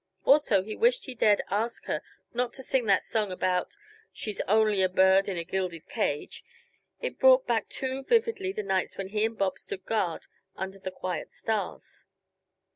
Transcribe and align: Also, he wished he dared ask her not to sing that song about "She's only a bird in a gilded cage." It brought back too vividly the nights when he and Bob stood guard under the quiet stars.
Also, 0.25 0.63
he 0.63 0.75
wished 0.75 1.05
he 1.05 1.13
dared 1.13 1.43
ask 1.51 1.85
her 1.85 2.01
not 2.33 2.53
to 2.53 2.63
sing 2.63 2.87
that 2.87 3.05
song 3.05 3.31
about 3.31 3.75
"She's 4.11 4.41
only 4.47 4.81
a 4.81 4.89
bird 4.89 5.29
in 5.29 5.37
a 5.37 5.43
gilded 5.43 5.87
cage." 5.87 6.43
It 7.01 7.19
brought 7.19 7.45
back 7.45 7.69
too 7.69 8.01
vividly 8.01 8.51
the 8.51 8.63
nights 8.63 8.97
when 8.97 9.09
he 9.09 9.25
and 9.25 9.37
Bob 9.37 9.59
stood 9.59 9.85
guard 9.85 10.25
under 10.55 10.79
the 10.79 10.89
quiet 10.89 11.29
stars. 11.29 12.05